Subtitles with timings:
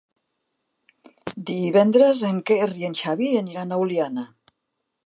[1.49, 4.27] Divendres en Quer i en Xavi aniran a Oliana.